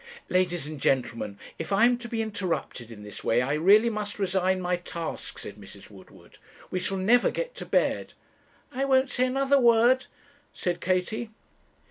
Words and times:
'Ladies 0.29 0.65
and 0.65 0.81
gentlemen, 0.81 1.37
if 1.59 1.71
I 1.71 1.85
am 1.85 1.95
to 1.99 2.09
be 2.09 2.23
interrupted 2.23 2.89
in 2.89 3.03
this 3.03 3.23
way, 3.23 3.39
I 3.43 3.53
really 3.53 3.91
must 3.91 4.17
resign 4.17 4.59
my 4.59 4.77
task,' 4.77 5.37
said 5.37 5.57
Mrs. 5.57 5.91
Woodward; 5.91 6.39
'we 6.71 6.79
shall 6.79 6.97
never 6.97 7.29
get 7.29 7.53
to 7.57 7.67
bed.' 7.67 8.15
'I 8.73 8.85
won't 8.85 9.09
say 9.11 9.25
another 9.27 9.59
word,' 9.61 10.07
said 10.55 10.81
Katie. 10.81 11.29